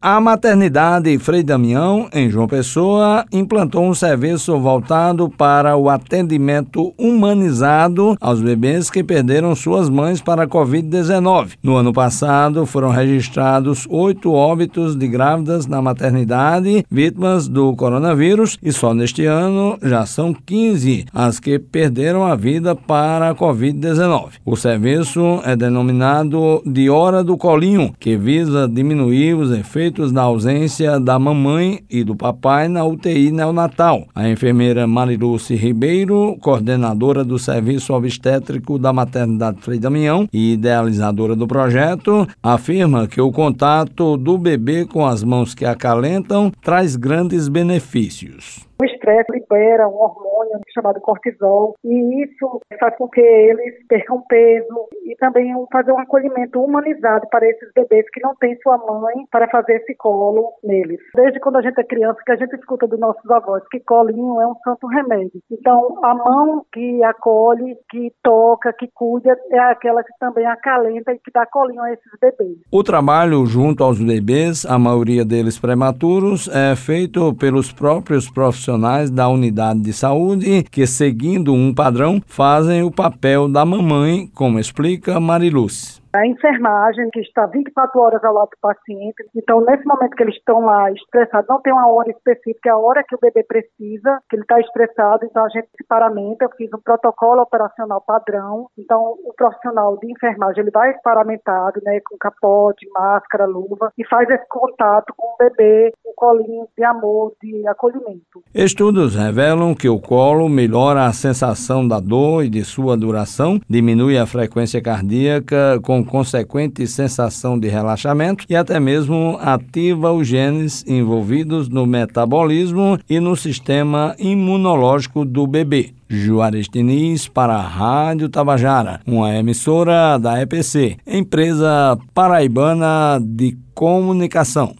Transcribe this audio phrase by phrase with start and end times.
[0.00, 8.16] A maternidade Frei Damião, em João Pessoa, implantou um serviço voltado para o atendimento humanizado
[8.20, 11.54] aos bebês que perderam suas mães para a Covid-19.
[11.60, 18.70] No ano passado, foram registrados oito óbitos de grávidas na maternidade vítimas do coronavírus e
[18.70, 24.34] só neste ano já são 15 as que perderam a vida para a Covid-19.
[24.46, 30.22] O serviço é denominado de Hora do Colinho, que visa diminuir os efeitos efeitos da
[30.22, 34.06] ausência da mamãe e do papai na UTI neonatal.
[34.14, 41.46] A enfermeira Mariluce Ribeiro, coordenadora do Serviço Obstétrico da Maternidade Frei Damião e idealizadora do
[41.46, 48.67] projeto, afirma que o contato do bebê com as mãos que acalentam traz grandes benefícios.
[48.80, 54.86] O estresse libera um hormônio chamado cortisol e isso faz com que eles percam peso
[55.04, 59.48] e também fazer um acolhimento humanizado para esses bebês que não têm sua mãe para
[59.48, 61.00] fazer esse colo neles.
[61.12, 64.40] Desde quando a gente é criança que a gente escuta dos nossos avós que colinho
[64.40, 65.42] é um santo remédio.
[65.50, 71.18] Então a mão que acolhe, que toca, que cuida é aquela que também acalenta e
[71.18, 72.56] que dá colinho a esses bebês.
[72.70, 79.10] O trabalho junto aos bebês, a maioria deles prematuros, é feito pelos próprios profissionais profissionais
[79.10, 85.18] da unidade de saúde que, seguindo um padrão, fazem o papel da mamãe, como explica
[85.18, 89.24] Mariluce a enfermagem, que está 24 horas ao lado do paciente.
[89.36, 92.78] Então, nesse momento que eles estão lá estressados, não tem uma hora específica, é a
[92.78, 96.50] hora que o bebê precisa, que ele está estressado, então a gente se paramenta, eu
[96.56, 98.68] fiz um protocolo operacional padrão.
[98.78, 104.28] Então, o profissional de enfermagem, ele vai paramentado, né, com capote, máscara, luva, e faz
[104.30, 108.42] esse contato com o bebê, colinho de amor, de acolhimento.
[108.52, 114.18] Estudos revelam que o colo melhora a sensação da dor e de sua duração, diminui
[114.18, 121.68] a frequência cardíaca com consequente sensação de relaxamento e até mesmo ativa os genes envolvidos
[121.68, 125.94] no metabolismo e no sistema imunológico do bebê.
[126.08, 134.74] Juarez Diniz para a Rádio Tabajara, uma emissora da EPC, empresa paraibana de comunicação.